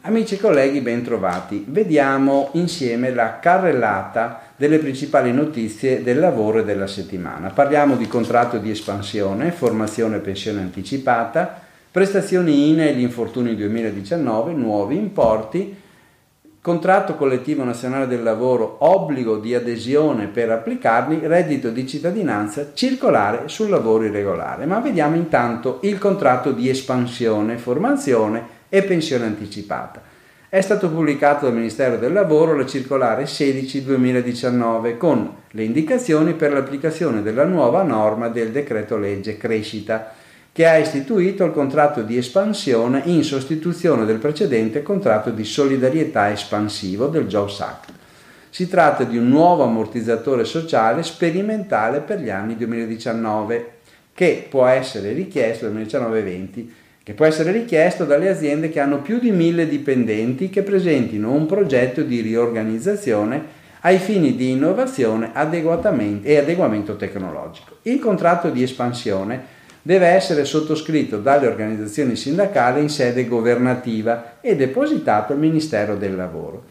Amici 0.00 0.36
e 0.36 0.38
colleghi, 0.38 0.80
bentrovati. 0.80 1.66
Vediamo 1.68 2.48
insieme 2.52 3.12
la 3.12 3.38
carrellata 3.38 4.40
delle 4.56 4.78
principali 4.78 5.30
notizie 5.30 6.02
del 6.02 6.18
lavoro 6.18 6.60
e 6.60 6.64
della 6.64 6.86
settimana. 6.86 7.50
Parliamo 7.50 7.96
di 7.96 8.06
contratto 8.06 8.56
di 8.56 8.70
espansione, 8.70 9.50
formazione 9.50 10.16
e 10.16 10.20
pensione 10.20 10.60
anticipata, 10.62 11.60
prestazioni 11.90 12.70
INE 12.70 12.88
e 12.88 12.94
gli 12.94 13.02
infortuni 13.02 13.54
2019, 13.54 14.54
nuovi 14.54 14.96
importi, 14.96 15.82
contratto 16.64 17.16
collettivo 17.16 17.62
nazionale 17.62 18.06
del 18.06 18.22
lavoro, 18.22 18.76
obbligo 18.78 19.36
di 19.36 19.54
adesione 19.54 20.28
per 20.28 20.50
applicarli, 20.50 21.20
reddito 21.26 21.68
di 21.68 21.86
cittadinanza, 21.86 22.70
circolare 22.72 23.50
sul 23.50 23.68
lavoro 23.68 24.04
irregolare. 24.04 24.64
Ma 24.64 24.80
vediamo 24.80 25.14
intanto 25.14 25.80
il 25.82 25.98
contratto 25.98 26.52
di 26.52 26.70
espansione, 26.70 27.58
formazione 27.58 28.46
e 28.70 28.82
pensione 28.82 29.26
anticipata. 29.26 30.00
È 30.48 30.58
stato 30.62 30.88
pubblicato 30.88 31.44
dal 31.44 31.54
Ministero 31.54 31.98
del 31.98 32.14
Lavoro 32.14 32.56
la 32.56 32.64
circolare 32.64 33.24
16-2019 33.24 34.96
con 34.96 35.34
le 35.50 35.64
indicazioni 35.64 36.32
per 36.32 36.54
l'applicazione 36.54 37.20
della 37.20 37.44
nuova 37.44 37.82
norma 37.82 38.28
del 38.28 38.52
decreto 38.52 38.96
legge 38.96 39.36
crescita 39.36 40.14
che 40.54 40.68
ha 40.68 40.76
istituito 40.76 41.44
il 41.44 41.50
contratto 41.50 42.02
di 42.02 42.16
espansione 42.16 43.02
in 43.06 43.24
sostituzione 43.24 44.04
del 44.04 44.18
precedente 44.18 44.84
contratto 44.84 45.30
di 45.30 45.42
solidarietà 45.42 46.30
espansivo 46.30 47.08
del 47.08 47.26
Jobs 47.26 47.58
Act. 47.58 47.90
Si 48.50 48.68
tratta 48.68 49.02
di 49.02 49.16
un 49.16 49.28
nuovo 49.28 49.64
ammortizzatore 49.64 50.44
sociale 50.44 51.02
sperimentale 51.02 51.98
per 51.98 52.20
gli 52.20 52.30
anni 52.30 52.56
2019 52.56 53.72
che 54.14 54.46
può 54.48 54.66
essere 54.66 55.12
richiesto 55.12 55.68
dal 55.68 55.82
2019-20 55.82 56.66
che 57.02 57.14
può 57.14 57.26
essere 57.26 57.50
richiesto 57.50 58.04
dalle 58.04 58.30
aziende 58.30 58.68
che 58.68 58.78
hanno 58.78 59.02
più 59.02 59.18
di 59.18 59.32
mille 59.32 59.66
dipendenti 59.66 60.50
che 60.50 60.62
presentino 60.62 61.32
un 61.32 61.46
progetto 61.46 62.02
di 62.02 62.20
riorganizzazione 62.20 63.62
ai 63.80 63.98
fini 63.98 64.36
di 64.36 64.52
innovazione 64.52 65.32
e 66.22 66.38
adeguamento 66.38 66.94
tecnologico. 66.94 67.78
Il 67.82 67.98
contratto 67.98 68.50
di 68.50 68.62
espansione 68.62 69.62
deve 69.86 70.06
essere 70.06 70.46
sottoscritto 70.46 71.18
dalle 71.18 71.46
organizzazioni 71.46 72.16
sindacali 72.16 72.80
in 72.80 72.88
sede 72.88 73.28
governativa 73.28 74.38
e 74.40 74.56
depositato 74.56 75.34
al 75.34 75.38
Ministero 75.38 75.94
del 75.96 76.16
Lavoro. 76.16 76.64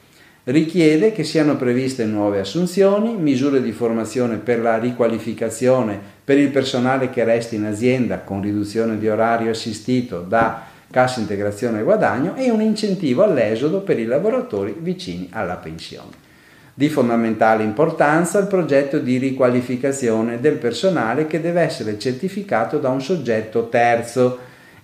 Richiede 0.46 1.12
che 1.12 1.24
siano 1.24 1.56
previste 1.56 2.06
nuove 2.06 2.40
assunzioni, 2.40 3.16
misure 3.16 3.62
di 3.62 3.72
formazione 3.72 4.38
per 4.38 4.60
la 4.60 4.80
riqualificazione 4.80 6.00
per 6.24 6.40
il 6.40 6.50
personale 6.50 7.12
che 7.12 7.24
resta 7.24 7.54
in 7.54 7.66
azienda 7.66 8.18
con 8.18 8.42
riduzione 8.42 8.98
di 8.98 9.08
orario 9.08 9.52
assistito 9.52 10.22
da 10.22 10.64
cassa 10.90 11.20
integrazione 11.20 11.82
e 11.82 11.84
guadagno 11.84 12.36
e 12.36 12.50
un 12.50 12.62
incentivo 12.62 13.24
all'esodo 13.24 13.82
per 13.82 14.00
i 14.00 14.06
lavoratori 14.06 14.76
vicini 14.80 15.30
alla 15.32 15.58
pensione. 15.58 16.32
Di 16.76 16.90
fondamentale 16.90 17.62
importanza 17.62 18.40
il 18.40 18.48
progetto 18.48 18.98
di 18.98 19.20
riqualificazione 19.20 20.40
del 20.40 20.56
personale 20.56 21.28
che 21.28 21.40
deve 21.40 21.62
essere 21.62 22.00
certificato 22.00 22.80
da 22.80 22.90
un 22.90 23.00
soggetto 23.00 23.70
terzo 23.70 24.40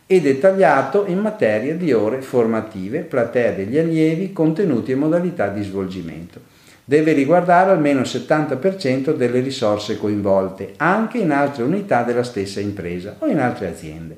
e 0.06 0.22
dettagliato 0.22 1.06
in 1.08 1.18
materia 1.18 1.76
di 1.76 1.92
ore 1.92 2.22
formative, 2.22 3.00
platea 3.00 3.54
degli 3.54 3.80
allievi, 3.80 4.32
contenuti 4.32 4.92
e 4.92 4.96
modalità 4.96 5.48
di 5.48 5.64
svolgimento. 5.64 6.40
Deve 6.86 7.14
riguardare 7.14 7.72
almeno 7.72 8.02
il 8.02 8.08
70% 8.08 9.16
delle 9.16 9.40
risorse 9.40 9.98
coinvolte, 9.98 10.74
anche 10.78 11.18
in 11.18 11.32
altre 11.32 11.64
unità 11.64 12.04
della 12.04 12.24
stessa 12.24 12.60
impresa 12.60 13.16
o 13.18 13.26
in 13.26 13.40
altre 13.40 13.68
aziende. 13.68 14.18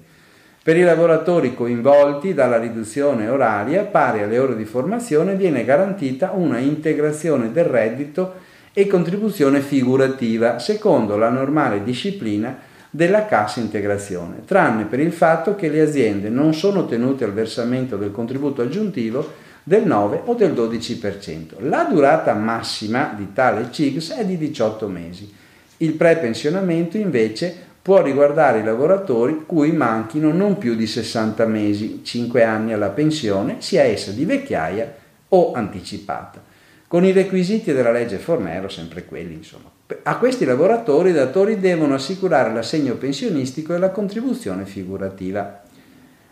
Per 0.64 0.78
i 0.78 0.84
lavoratori 0.84 1.56
coinvolti 1.56 2.36
dalla 2.36 2.60
riduzione 2.60 3.28
oraria 3.28 3.84
pari 3.84 4.22
alle 4.22 4.38
ore 4.38 4.56
di 4.56 4.66
formazione 4.66 5.36
viene 5.36 5.66
garantita 5.66 6.34
una 6.36 6.60
integrazione 6.60 7.52
del 7.52 7.64
reddito 7.64 8.34
e 8.72 8.86
contribuzione 8.86 9.62
figurativa 9.62 10.60
secondo 10.60 11.18
la 11.18 11.30
normale 11.30 11.84
disciplina 11.84 12.60
della 12.92 13.26
cassa 13.26 13.60
integrazione, 13.60 14.44
tranne 14.46 14.86
per 14.86 15.00
il 15.00 15.14
fatto 15.14 15.56
che 15.56 15.68
le 15.68 15.82
aziende 15.82 16.30
non 16.30 16.54
sono 16.54 16.86
tenute 16.86 17.24
al 17.24 17.34
versamento 17.34 17.98
del 17.98 18.12
contributo 18.12 18.62
aggiuntivo 18.62 19.34
del 19.64 19.88
9 19.88 20.22
o 20.26 20.36
del 20.36 20.52
12%. 20.52 21.56
La 21.62 21.86
durata 21.86 22.36
massima 22.36 23.16
di 23.18 23.34
tale 23.34 23.70
CIGS 23.72 24.12
è 24.12 24.26
di 24.26 24.38
18 24.38 24.88
mesi. 24.88 25.34
Il 25.78 25.94
prepensionamento 25.94 26.98
invece 26.98 27.70
può 27.82 28.02
riguardare 28.02 28.60
i 28.60 28.64
lavoratori 28.64 29.44
cui 29.46 29.72
manchino 29.72 30.32
non 30.32 30.58
più 30.58 30.76
di 30.76 30.86
60 30.86 31.46
mesi, 31.46 32.02
5 32.04 32.44
anni 32.44 32.74
alla 32.74 32.90
pensione, 32.90 33.58
sia 33.60 33.84
essa 33.84 34.12
di 34.12 34.26
vecchiaia 34.26 34.94
o 35.30 35.54
anticipata 35.54 36.50
con 36.92 37.06
i 37.06 37.14
requisiti 37.14 37.72
della 37.72 37.90
legge 37.90 38.18
Fornero, 38.18 38.68
sempre 38.68 39.06
quelli 39.06 39.36
insomma. 39.36 39.72
A 40.04 40.18
questi 40.18 40.44
lavoratori 40.44 41.12
i 41.12 41.14
datori 41.14 41.58
devono 41.58 41.94
assicurare 41.94 42.54
l'assegno 42.54 42.96
pensionistico 42.96 43.74
e 43.74 43.78
la 43.78 43.92
contribuzione 43.92 44.66
figurativa. 44.66 45.62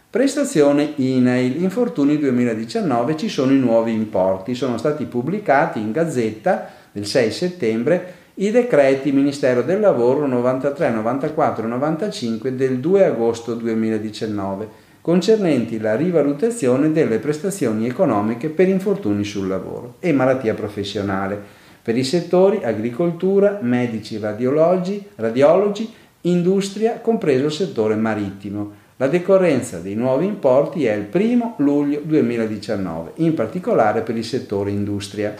Prestazione 0.09 0.95
INAIL, 0.97 1.63
infortuni 1.63 2.17
2019, 2.17 3.16
ci 3.16 3.29
sono 3.29 3.53
i 3.53 3.57
nuovi 3.57 3.93
importi, 3.93 4.53
sono 4.53 4.77
stati 4.77 5.05
pubblicati 5.05 5.79
in 5.79 5.93
Gazzetta 5.93 6.67
del 6.91 7.05
6 7.05 7.31
settembre 7.31 8.13
i 8.41 8.51
decreti 8.51 9.11
Ministero 9.11 9.63
del 9.63 9.81
Lavoro 9.81 10.25
93, 10.25 10.91
94 10.91 11.66
e 11.66 11.67
95 11.67 12.55
del 12.55 12.79
2 12.79 13.05
agosto 13.05 13.53
2019 13.53 14.88
concernenti 15.01 15.77
la 15.77 15.97
rivalutazione 15.97 16.94
delle 16.94 17.19
prestazioni 17.19 17.85
economiche 17.85 18.47
per 18.47 18.69
infortuni 18.69 19.25
sul 19.25 19.47
lavoro 19.47 19.95
e 19.99 20.13
malattia 20.13 20.53
professionale 20.53 21.38
per 21.81 21.97
i 21.97 22.03
settori 22.05 22.63
agricoltura, 22.63 23.59
medici, 23.61 24.17
radiologi, 24.17 25.05
radiologi, 25.16 25.91
industria, 26.22 26.99
compreso 27.01 27.45
il 27.45 27.51
settore 27.51 27.95
marittimo. 27.95 28.72
La 28.95 29.07
decorrenza 29.07 29.79
dei 29.79 29.95
nuovi 29.95 30.25
importi 30.25 30.85
è 30.85 30.94
il 30.94 31.07
1 31.11 31.55
luglio 31.57 32.01
2019, 32.03 33.11
in 33.16 33.33
particolare 33.33 34.01
per 34.01 34.16
il 34.16 34.25
settore 34.25 34.72
industria. 34.72 35.33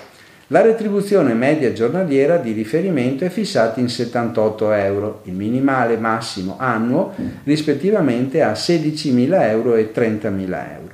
La 0.52 0.62
retribuzione 0.62 1.36
media 1.36 1.74
giornaliera 1.74 2.38
di 2.38 2.54
riferimento 2.54 3.24
è 3.24 3.30
fissata 3.30 3.80
in 3.80 3.88
78 3.88 4.72
euro, 4.72 5.22
il 5.26 5.34
minimale 5.34 5.96
massimo 5.98 6.56
annuo 6.58 7.14
rispettivamente 7.44 8.42
a 8.42 8.54
16.000 8.54 9.42
euro 9.44 9.76
e 9.76 9.92
30.000 9.94 10.72
euro, 10.74 10.94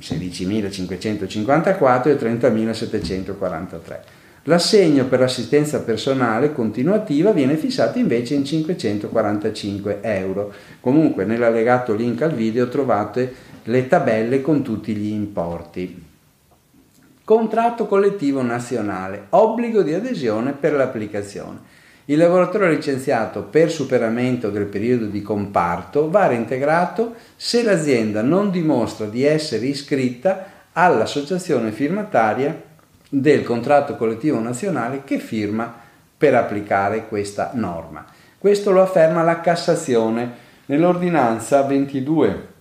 16.554 0.00 2.08
e 2.08 2.18
30.743. 2.18 3.98
L'assegno 4.42 5.04
per 5.04 5.20
l'assistenza 5.20 5.82
personale 5.82 6.52
continuativa 6.52 7.30
viene 7.30 7.56
fissato 7.56 8.00
invece 8.00 8.34
in 8.34 8.44
545 8.44 9.98
euro. 10.00 10.52
Comunque 10.80 11.24
nell'allegato 11.24 11.94
link 11.94 12.22
al 12.22 12.34
video 12.34 12.68
trovate 12.68 13.32
le 13.62 13.86
tabelle 13.86 14.40
con 14.40 14.62
tutti 14.62 14.96
gli 14.96 15.12
importi. 15.12 16.12
Contratto 17.24 17.86
collettivo 17.86 18.42
nazionale, 18.42 19.28
obbligo 19.30 19.80
di 19.80 19.94
adesione 19.94 20.52
per 20.52 20.74
l'applicazione. 20.74 21.58
Il 22.04 22.18
lavoratore 22.18 22.68
licenziato 22.68 23.44
per 23.44 23.70
superamento 23.70 24.50
del 24.50 24.66
periodo 24.66 25.06
di 25.06 25.22
comparto 25.22 26.10
va 26.10 26.26
reintegrato 26.26 27.14
se 27.34 27.62
l'azienda 27.62 28.20
non 28.20 28.50
dimostra 28.50 29.06
di 29.06 29.24
essere 29.24 29.64
iscritta 29.64 30.44
all'associazione 30.74 31.72
firmataria 31.72 32.62
del 33.08 33.42
contratto 33.42 33.96
collettivo 33.96 34.38
nazionale 34.38 35.00
che 35.02 35.18
firma 35.18 35.74
per 36.18 36.34
applicare 36.34 37.08
questa 37.08 37.52
norma. 37.54 38.04
Questo 38.36 38.70
lo 38.70 38.82
afferma 38.82 39.22
la 39.22 39.40
Cassazione 39.40 40.30
nell'ordinanza 40.66 41.62
22 41.62 42.52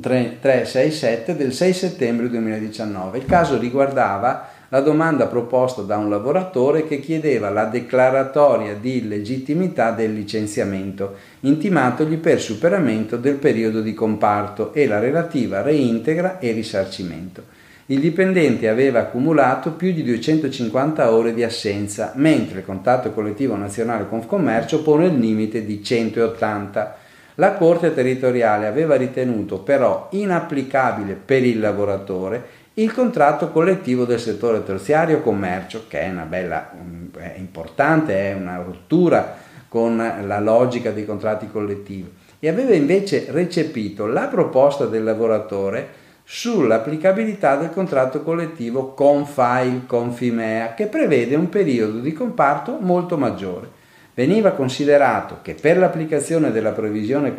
367 0.00 1.36
del 1.36 1.52
6 1.52 1.72
settembre 1.72 2.28
2019. 2.28 3.18
Il 3.18 3.26
caso 3.26 3.58
riguardava 3.58 4.48
la 4.70 4.80
domanda 4.80 5.26
proposta 5.26 5.82
da 5.82 5.96
un 5.96 6.08
lavoratore 6.08 6.86
che 6.86 7.00
chiedeva 7.00 7.50
la 7.50 7.64
declaratoria 7.64 8.74
di 8.74 8.98
illegittimità 8.98 9.90
del 9.90 10.14
licenziamento, 10.14 11.16
intimatogli 11.40 12.16
per 12.18 12.40
superamento 12.40 13.16
del 13.16 13.34
periodo 13.34 13.80
di 13.80 13.92
comparto 13.94 14.72
e 14.72 14.86
la 14.86 15.00
relativa 15.00 15.62
reintegra 15.62 16.38
e 16.38 16.52
risarcimento. 16.52 17.58
Il 17.86 17.98
dipendente 17.98 18.68
aveva 18.68 19.00
accumulato 19.00 19.72
più 19.72 19.92
di 19.92 20.04
250 20.04 21.12
ore 21.12 21.34
di 21.34 21.42
assenza, 21.42 22.12
mentre 22.14 22.60
il 22.60 22.64
contatto 22.64 23.10
collettivo 23.10 23.56
nazionale 23.56 24.08
Confcommercio 24.08 24.82
pone 24.82 25.06
il 25.06 25.18
limite 25.18 25.66
di 25.66 25.82
180 25.82 26.96
la 27.36 27.52
Corte 27.54 27.94
territoriale 27.94 28.66
aveva 28.66 28.96
ritenuto 28.96 29.60
però 29.60 30.08
inapplicabile 30.10 31.14
per 31.14 31.44
il 31.44 31.60
lavoratore 31.60 32.58
il 32.74 32.92
contratto 32.92 33.50
collettivo 33.50 34.04
del 34.04 34.20
settore 34.20 34.64
terziario 34.64 35.20
commercio, 35.20 35.84
che 35.88 36.00
è 36.00 36.08
una 36.08 36.24
bella, 36.24 36.70
è 37.16 37.34
importante, 37.36 38.30
è 38.30 38.32
una 38.32 38.56
rottura 38.56 39.36
con 39.68 39.96
la 39.96 40.40
logica 40.40 40.90
dei 40.90 41.04
contratti 41.04 41.50
collettivi 41.50 42.10
e 42.38 42.48
aveva 42.48 42.74
invece 42.74 43.26
recepito 43.28 44.06
la 44.06 44.26
proposta 44.26 44.86
del 44.86 45.04
lavoratore 45.04 45.98
sull'applicabilità 46.24 47.56
del 47.56 47.70
contratto 47.70 48.22
collettivo 48.22 48.94
con 48.94 49.26
file 49.26 49.82
con 49.86 50.12
Fimea 50.12 50.74
che 50.74 50.86
prevede 50.86 51.34
un 51.34 51.48
periodo 51.48 51.98
di 51.98 52.12
comparto 52.12 52.78
molto 52.80 53.18
maggiore. 53.18 53.78
Veniva 54.20 54.50
considerato 54.50 55.38
che 55.40 55.54
per 55.54 55.78
l'applicazione 55.78 56.52
della 56.52 56.72
previsione 56.72 57.34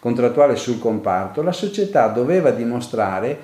contrattuale 0.00 0.56
sul 0.56 0.80
comparto 0.80 1.42
la 1.42 1.52
società 1.52 2.08
doveva 2.08 2.50
dimostrare 2.50 3.38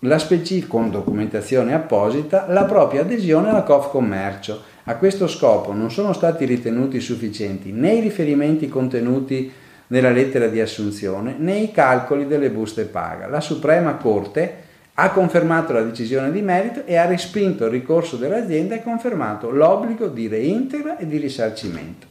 la 0.00 0.18
specif- 0.18 0.66
con 0.66 0.90
documentazione 0.90 1.72
apposita 1.72 2.46
la 2.48 2.64
propria 2.64 3.02
adesione 3.02 3.50
alla 3.50 3.62
COF 3.62 3.90
Commercio. 3.90 4.60
A 4.86 4.96
questo 4.96 5.28
scopo 5.28 5.72
non 5.72 5.92
sono 5.92 6.12
stati 6.12 6.44
ritenuti 6.46 6.98
sufficienti 6.98 7.70
né 7.70 7.92
i 7.92 8.00
riferimenti 8.00 8.68
contenuti 8.68 9.48
nella 9.86 10.10
lettera 10.10 10.48
di 10.48 10.60
assunzione 10.60 11.36
né 11.38 11.58
i 11.58 11.70
calcoli 11.70 12.26
delle 12.26 12.50
buste 12.50 12.86
paga. 12.86 13.28
La 13.28 13.40
Suprema 13.40 13.94
Corte 13.94 14.64
ha 15.00 15.10
confermato 15.12 15.72
la 15.72 15.80
decisione 15.80 16.30
di 16.30 16.42
merito 16.42 16.84
e 16.84 16.96
ha 16.96 17.06
respinto 17.06 17.64
il 17.64 17.70
ricorso 17.70 18.16
dell'azienda 18.16 18.74
e 18.74 18.82
confermato 18.82 19.50
l'obbligo 19.50 20.08
di 20.08 20.28
reintegra 20.28 20.98
e 20.98 21.06
di 21.06 21.16
risarcimento. 21.16 22.06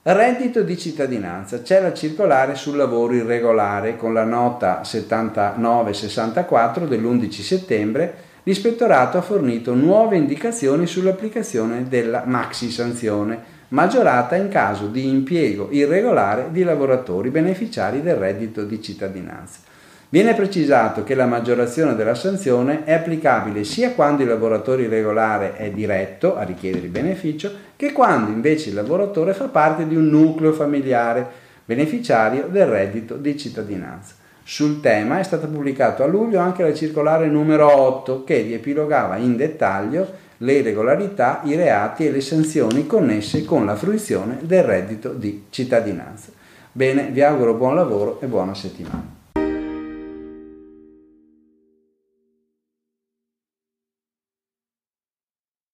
Reddito 0.00 0.62
di 0.62 0.78
cittadinanza. 0.78 1.60
C'è 1.60 1.82
la 1.82 1.92
circolare 1.92 2.54
sul 2.54 2.76
lavoro 2.76 3.12
irregolare 3.12 3.96
con 3.96 4.14
la 4.14 4.24
nota 4.24 4.84
7964 4.84 6.86
dell'11 6.86 7.30
settembre. 7.42 8.14
L'ispettorato 8.44 9.18
ha 9.18 9.22
fornito 9.22 9.74
nuove 9.74 10.16
indicazioni 10.16 10.86
sull'applicazione 10.86 11.88
della 11.88 12.22
maxi 12.24 12.70
sanzione 12.70 13.56
maggiorata 13.68 14.34
in 14.34 14.48
caso 14.48 14.86
di 14.86 15.06
impiego 15.06 15.68
irregolare 15.70 16.48
di 16.52 16.62
lavoratori 16.62 17.28
beneficiari 17.28 18.00
del 18.00 18.16
reddito 18.16 18.64
di 18.64 18.80
cittadinanza. 18.80 19.67
Viene 20.10 20.32
precisato 20.32 21.04
che 21.04 21.14
la 21.14 21.26
maggiorazione 21.26 21.94
della 21.94 22.14
sanzione 22.14 22.84
è 22.84 22.94
applicabile 22.94 23.62
sia 23.62 23.92
quando 23.92 24.22
il 24.22 24.28
lavoratore 24.28 24.84
irregolare 24.84 25.54
è 25.54 25.70
diretto 25.70 26.34
a 26.34 26.44
richiedere 26.44 26.86
il 26.86 26.90
beneficio 26.90 27.52
che 27.76 27.92
quando 27.92 28.30
invece 28.30 28.70
il 28.70 28.74
lavoratore 28.74 29.34
fa 29.34 29.48
parte 29.48 29.86
di 29.86 29.94
un 29.94 30.06
nucleo 30.06 30.54
familiare 30.54 31.26
beneficiario 31.62 32.48
del 32.50 32.64
reddito 32.64 33.16
di 33.16 33.36
cittadinanza. 33.36 34.14
Sul 34.42 34.80
tema 34.80 35.18
è 35.18 35.22
stata 35.22 35.46
pubblicata 35.46 36.04
a 36.04 36.06
luglio 36.06 36.40
anche 36.40 36.62
la 36.62 36.72
circolare 36.72 37.26
numero 37.26 37.70
8 37.70 38.24
che 38.24 38.40
riepilogava 38.40 39.16
in 39.16 39.36
dettaglio 39.36 40.10
le 40.38 40.52
irregolarità, 40.54 41.42
i 41.44 41.54
reati 41.54 42.06
e 42.06 42.10
le 42.10 42.22
sanzioni 42.22 42.86
connesse 42.86 43.44
con 43.44 43.66
la 43.66 43.76
fruizione 43.76 44.38
del 44.40 44.62
reddito 44.62 45.10
di 45.10 45.44
cittadinanza. 45.50 46.30
Bene, 46.72 47.10
vi 47.12 47.20
auguro 47.20 47.52
buon 47.52 47.74
lavoro 47.74 48.22
e 48.22 48.26
buona 48.26 48.54
settimana. 48.54 49.17